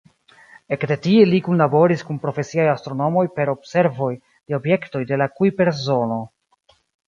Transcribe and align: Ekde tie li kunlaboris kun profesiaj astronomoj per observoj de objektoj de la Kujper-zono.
Ekde 0.75 0.95
tie 1.07 1.25
li 1.31 1.41
kunlaboris 1.47 2.05
kun 2.07 2.17
profesiaj 2.23 2.65
astronomoj 2.73 3.25
per 3.37 3.53
observoj 3.55 4.11
de 4.17 4.59
objektoj 4.63 5.07
de 5.15 5.23
la 5.25 5.31
Kujper-zono. 5.39 6.23